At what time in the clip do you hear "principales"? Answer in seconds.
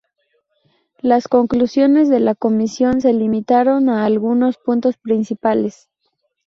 4.97-5.91